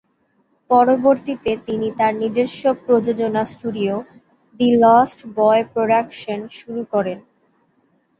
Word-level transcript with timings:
পরবর্তীতে 0.69 1.51
তিনি 1.65 1.87
তার 1.97 2.13
নিজস্ব 2.15 2.63
প্রযোজনা 2.85 3.43
studio, 3.45 3.95
"the 4.59 4.69
lost 4.79 5.19
boy 5.35 5.63
production" 5.73 6.39
শুরু 6.51 6.81
করেন। 6.91 7.19